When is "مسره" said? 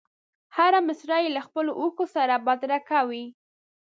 0.87-1.17